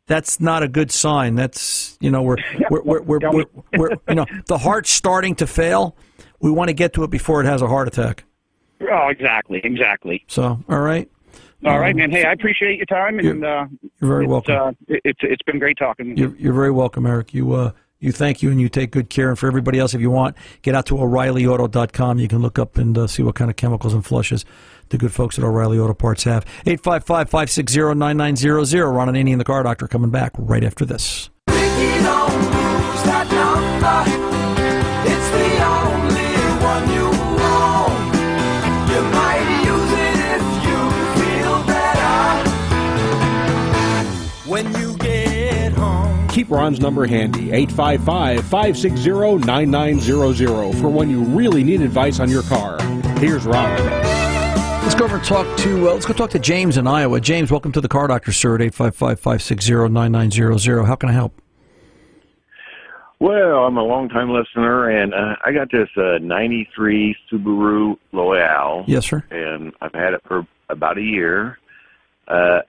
[0.07, 1.35] that's not a good sign.
[1.35, 2.37] That's, you know, we're
[2.71, 3.45] we're we're, we're, we're,
[3.79, 5.97] we're you know, the heart's starting to fail.
[6.41, 8.25] We want to get to it before it has a heart attack.
[8.83, 10.25] Oh, exactly, exactly.
[10.29, 11.09] So, all right.
[11.65, 12.11] All right, man.
[12.11, 13.67] Hey, I appreciate your time, and You're- uh,
[14.01, 14.55] You're very it's, welcome.
[14.55, 16.11] Uh, it- it's it's been great talking.
[16.11, 16.29] with you.
[16.29, 17.33] You're, you're very welcome, Eric.
[17.33, 19.31] You uh, you thank you and you take good care.
[19.31, 22.19] And for everybody else, if you want, get out to O'ReillyAuto.com.
[22.19, 24.45] You can look up and uh, see what kind of chemicals and flushes
[24.91, 26.45] the good folks at O'Reilly Auto Parts have.
[26.67, 28.87] 855 560 9900.
[28.91, 31.31] Ron Ananian and the Car Doctor coming back right after this.
[46.45, 52.43] Keep Ron's number handy, 855 560 9900, for when you really need advice on your
[52.43, 52.79] car.
[53.17, 53.71] Here's Ron.
[54.83, 57.19] Let's go over and talk to uh, let's go talk to James in Iowa.
[57.23, 58.57] James, welcome to the Car Doctor, sir.
[58.57, 60.85] At 855 560 9900.
[60.85, 61.41] How can I help?
[63.21, 69.07] Well, I'm a long-time listener, and uh, I got this uh, '93 Subaru Loyale, Yes,
[69.07, 69.25] sir.
[69.31, 71.59] and I've had it for about a year.
[72.29, 72.61] Uh,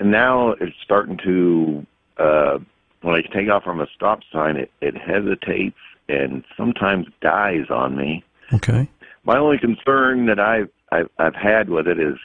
[0.00, 2.58] and now it's starting to, uh,
[3.02, 5.76] when I take off from a stop sign, it, it hesitates
[6.08, 8.24] and sometimes dies on me.
[8.52, 8.88] Okay.
[9.24, 12.16] My only concern that I've I've, I've had with it is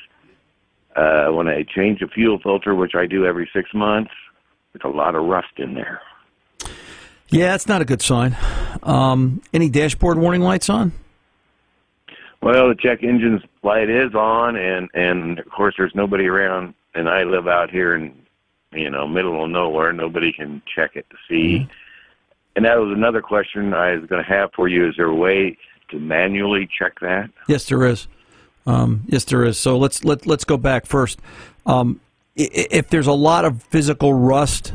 [0.95, 4.11] uh, when I change the fuel filter, which I do every six months.
[4.73, 6.01] There's a lot of rust in there.
[7.29, 8.35] Yeah, that's not a good sign.
[8.83, 10.91] Um, any dashboard warning lights on?
[12.41, 17.09] Well, the check engine's light is on, and and of course there's nobody around, and
[17.09, 18.13] I live out here in
[18.71, 19.93] you know middle of nowhere.
[19.93, 21.67] Nobody can check it to see.
[22.56, 24.88] And that was another question I was going to have for you.
[24.89, 25.58] Is there a way
[25.89, 27.30] to manually check that?
[27.47, 28.08] Yes, there is.
[28.65, 29.60] Um, yes, there is.
[29.60, 31.19] So let's let let's go back first.
[31.65, 32.01] Um,
[32.36, 34.73] if there's a lot of physical rust,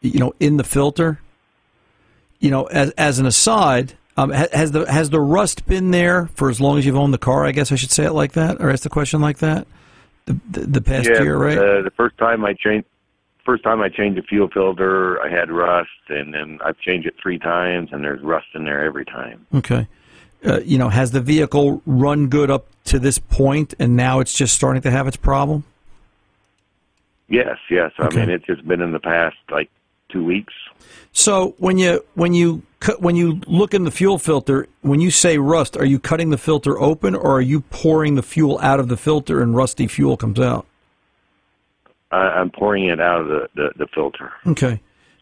[0.00, 1.20] you know, in the filter,
[2.38, 6.50] you know, as as an aside, um, has the has the rust been there for
[6.50, 7.44] as long as you've owned the car?
[7.44, 9.66] I guess I should say it like that, or ask the question like that.
[10.26, 11.58] the, the, the past yeah, year, right?
[11.58, 12.86] Uh, the first time I changed,
[13.44, 17.14] first time I changed a fuel filter, I had rust, and then I've changed it
[17.22, 19.46] three times, and there's rust in there every time.
[19.54, 19.86] Okay.
[20.44, 24.34] Uh, you know, has the vehicle run good up to this point, and now it's
[24.34, 25.64] just starting to have its problem?
[27.28, 27.92] Yes, yes.
[27.98, 29.70] I mean, it's just been in the past like
[30.10, 30.52] two weeks.
[31.12, 35.10] So when you when you cut when you look in the fuel filter, when you
[35.10, 38.80] say rust, are you cutting the filter open, or are you pouring the fuel out
[38.80, 40.66] of the filter and rusty fuel comes out?
[42.12, 44.32] I, I'm pouring it out of the the, the filter.
[44.46, 44.80] Okay.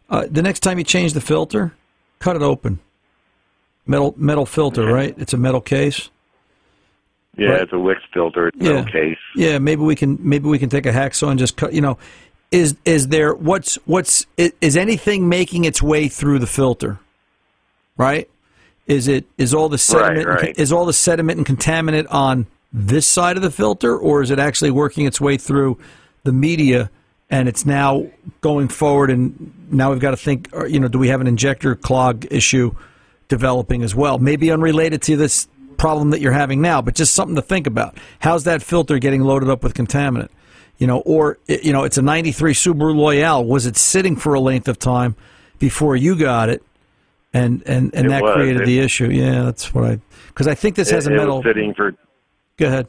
[0.08, 1.72] Uh, the next time you change the filter,
[2.18, 2.80] cut it open.
[3.86, 5.14] Metal metal filter, right?
[5.18, 6.10] It's a metal case.
[7.36, 7.62] Yeah, Right.
[7.62, 8.48] it's a Wix filter.
[8.48, 8.82] It's Yeah.
[8.82, 9.18] no case.
[9.36, 11.72] Yeah, maybe we can maybe we can take a hacksaw and just cut.
[11.72, 11.98] You know,
[12.50, 16.98] is is there what's what's is anything making its way through the filter?
[17.96, 18.28] Right?
[18.86, 20.58] Is it is all the sediment and- right.
[20.58, 24.38] is all the sediment and contaminant on this side of the filter, or is it
[24.38, 25.78] actually working its way through
[26.24, 26.90] the media?
[27.32, 28.06] And it's now
[28.40, 30.48] going forward, and now we've got to think.
[30.52, 32.74] Uh, you know, do we have an injector clog issue
[33.28, 34.18] developing as well?
[34.18, 37.96] Maybe unrelated to this problem that you're having now, but just something to think about.
[38.18, 40.28] How's that filter getting loaded up with contaminant?
[40.78, 43.46] You know, or you know, it's a '93 Subaru Loyale.
[43.46, 45.14] Was it sitting for a length of time
[45.60, 46.64] before you got it,
[47.32, 48.34] and and and It that was.
[48.34, 49.06] created It- the issue?
[49.08, 51.42] Yeah, that's what I because I think this has a metal.
[51.44, 51.94] sitting for
[52.56, 52.88] Go ahead.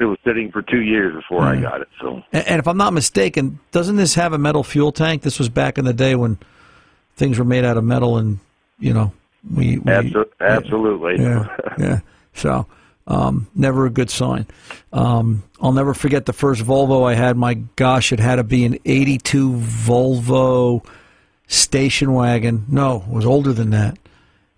[0.00, 1.88] It was sitting for two years before I got it.
[2.00, 5.22] So And, and if I'm not mistaken, doesn't this have a metal fuel tank?
[5.22, 6.38] This was back in the day when
[7.16, 8.38] things were made out of metal, and
[8.78, 9.12] you know,
[9.54, 11.22] we, we Abso- absolutely.
[11.22, 12.00] yeah, yeah.
[12.34, 12.66] So,
[13.06, 14.46] um, never a good sign.
[14.92, 17.36] Um, I'll never forget the first Volvo I had.
[17.36, 20.84] My gosh, it had to be an '82 Volvo
[21.46, 22.64] station wagon.
[22.68, 23.98] No, it was older than that.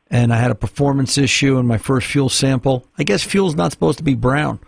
[0.09, 2.87] And I had a performance issue in my first fuel sample.
[2.97, 4.61] I guess fuel's not supposed to be brown,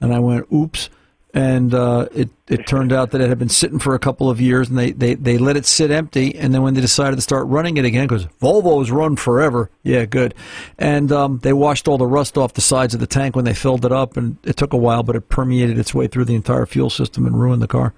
[0.00, 0.90] and I went, "Oops."
[1.34, 4.40] And uh, it it turned out that it had been sitting for a couple of
[4.40, 6.34] years, and they, they, they let it sit empty.
[6.34, 10.06] And then when they decided to start running it again, because Volvos run forever, yeah,
[10.06, 10.32] good.
[10.78, 13.52] And um, they washed all the rust off the sides of the tank when they
[13.52, 16.36] filled it up, and it took a while, but it permeated its way through the
[16.36, 17.92] entire fuel system and ruined the car.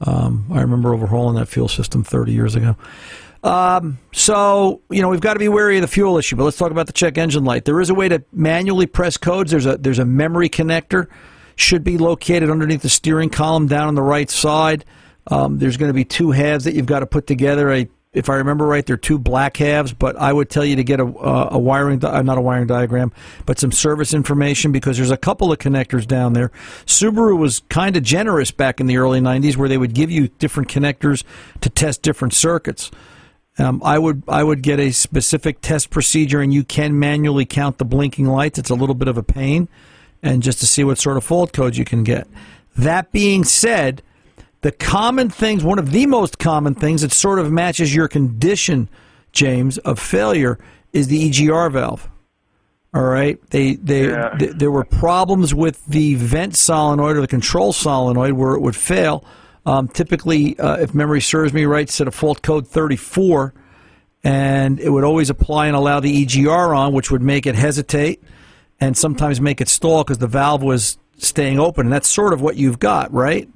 [0.00, 2.76] Um, I remember overhauling that fuel system 30 years ago.
[3.44, 6.56] Um, so, you know, we've got to be wary of the fuel issue, but let's
[6.56, 7.64] talk about the check engine light.
[7.64, 9.50] There is a way to manually press codes.
[9.50, 11.08] There's a there's a memory connector,
[11.56, 14.84] should be located underneath the steering column down on the right side.
[15.26, 17.72] Um, there's going to be two halves that you've got to put together.
[17.72, 20.84] I, if I remember right, they're two black halves, but I would tell you to
[20.84, 23.12] get a, a wiring, di- uh, not a wiring diagram,
[23.44, 26.50] but some service information because there's a couple of connectors down there.
[26.86, 30.28] Subaru was kind of generous back in the early 90s where they would give you
[30.38, 31.24] different connectors
[31.60, 32.90] to test different circuits.
[33.58, 37.78] Um, I would I would get a specific test procedure, and you can manually count
[37.78, 38.58] the blinking lights.
[38.58, 39.68] It's a little bit of a pain,
[40.24, 42.26] and just to see what sort of fault codes you can get.
[42.76, 44.02] That being said,
[44.62, 48.88] the common things, one of the most common things that sort of matches your condition,
[49.32, 50.58] James, of failure
[50.92, 52.08] is the EGR valve.
[52.94, 54.30] All right, they they Yeah.
[54.38, 58.76] th- there were problems with the vent solenoid or the control solenoid where it would
[58.76, 59.24] fail.
[59.66, 63.52] Um, typically, uh, if memory serves me right, set a fault code 34,
[64.22, 68.22] and it would always apply and allow the EGR on, which would make it hesitate
[68.84, 71.86] and sometimes make it stall because the valve was staying open.
[71.86, 73.48] And that's sort of what you've got, right?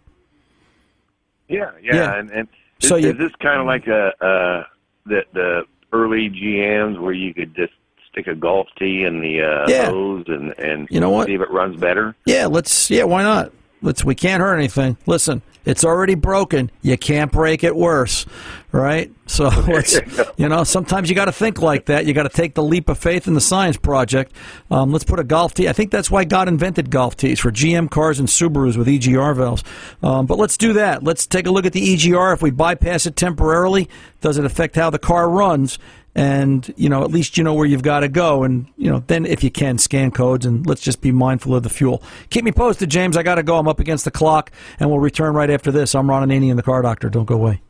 [1.48, 2.18] Yeah, yeah, Yeah.
[2.18, 2.48] and and
[2.80, 4.64] So is, you- is this kind of like a uh,
[5.06, 5.62] the the
[5.92, 7.72] early GMs where you could just
[8.10, 9.86] stick a golf tee in the uh, Yeah.
[9.90, 11.26] hose and and You know what?
[11.26, 12.14] see if it runs better?
[12.26, 12.90] Yeah, let's.
[12.90, 13.52] Yeah, why not?
[13.82, 14.04] Let's.
[14.04, 14.96] We can't hurt anything.
[15.06, 16.70] Listen, it's already broken.
[16.81, 18.24] You can't break it worse,
[18.72, 19.12] right?
[19.26, 20.00] So let's.
[20.38, 22.07] You know, sometimes you got to think like that.
[22.07, 24.33] You got to take the leap of faith in the science project.
[24.70, 25.68] Um, let's put a golf tee.
[25.68, 29.37] I think that's why God invented golf tees for GM cars and Subarus with EGR
[29.37, 29.62] valves.
[30.02, 31.04] Um, but let's do that.
[31.04, 32.33] Let's take a look at the EGR.
[32.33, 33.90] If we bypass it temporarily,
[34.22, 35.78] does it affect how the car runs?
[36.18, 38.42] And you know at least you know where you've got to go.
[38.42, 41.62] And you know then if you can scan codes and let's just be mindful of
[41.62, 42.02] the fuel.
[42.31, 43.16] Keep me posted james.
[43.16, 43.56] I got to go.
[43.56, 44.50] I'm up against the clock
[44.81, 45.94] and we'll return right after this.
[45.94, 47.08] I'm ron Ananian, the car doctor.
[47.08, 47.62] Don't go away.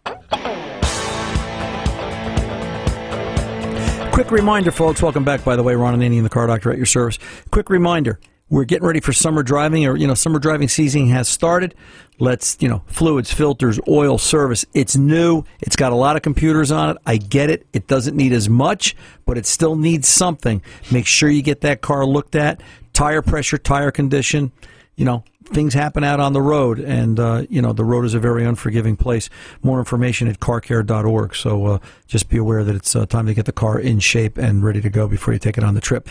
[4.13, 5.03] Quick reminder folks.
[5.03, 5.75] Welcome back by the way.
[5.75, 7.19] Ron Ananian, the car doctor at your service.
[7.51, 8.19] Quick reminder
[8.51, 11.75] we're getting ready for summer driving or you know summer driving season has started.
[12.19, 14.65] Let's you know fluids filters oil service.
[14.75, 15.45] It's new.
[15.61, 16.97] It's got a lot of computers on it.
[17.07, 17.67] I get it.
[17.73, 20.63] It doesn't need as much but it still needs something.
[20.91, 22.63] Make sure you get that car looked at.
[22.95, 24.53] Tire pressure tire condition.
[24.97, 28.15] You know things happen out on the road and uh, you know the road is
[28.15, 29.29] a very unforgiving place.
[29.63, 33.45] More information at carcare.org so uh, just be aware that it's uh, time to get
[33.45, 36.09] the car in shape and ready to go before you take it on the trip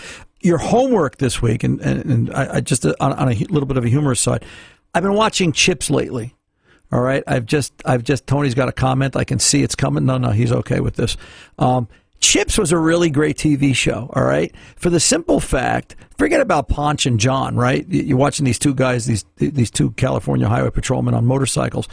[0.47, 3.65] your homework this week and, and, and I, I just uh, on, on a little
[3.67, 4.43] bit of a humorous side
[4.95, 6.33] I've been watching Chips lately.
[6.91, 8.25] All right, I've just, I've just.
[8.25, 9.15] Tony's got a comment.
[9.17, 10.05] I can see it's coming.
[10.05, 11.17] No, no, he's okay with this.
[11.59, 11.87] Um,
[12.21, 14.09] Chips was a really great TV show.
[14.15, 17.57] All right, for the simple fact, forget about Ponch and Jon.
[17.57, 21.87] Right, You- you're watching these two guys, these these two California highway patrolmen on motorcycles,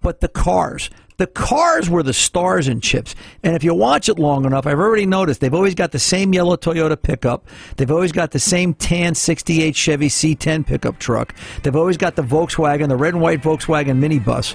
[0.00, 0.88] but the cars.
[1.18, 3.16] The cars were the stars and Chips.
[3.42, 6.32] And if you watch it long enough, I've already noticed they've always got the same
[6.32, 7.48] yellow Toyota pickup.
[7.76, 11.34] They've always got the same tan 68 Chevy C10 pickup truck.
[11.64, 14.54] They've always got the Volkswagen, the red and white Volkswagen minibus.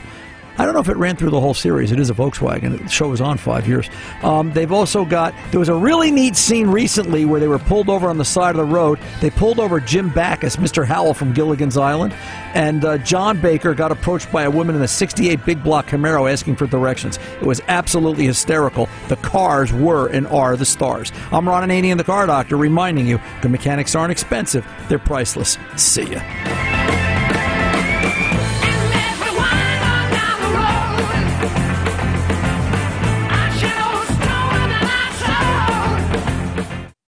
[0.58, 1.91] I don't know if it ran through the whole series.
[1.91, 2.78] It is a Volkswagen.
[2.78, 3.89] The show was on five years.
[4.22, 5.34] Um, they've also got.
[5.51, 8.51] There was a really neat scene recently where they were pulled over on the side
[8.51, 8.99] of the road.
[9.20, 10.86] They pulled over Jim Backus, Mr.
[10.86, 12.14] Howell from Gilligan's Island,
[12.54, 16.32] and uh, Jon Baker got approached by a woman in a '68 big block Camaro
[16.32, 17.18] asking for directions.
[17.41, 18.88] It was absolutely hysterical.
[19.08, 21.12] The cars were and are the stars.
[21.32, 25.58] I'm Ron Ananian, the Car Doctor, reminding you: the mechanics aren't expensive; they're priceless.
[25.78, 27.12] See ya.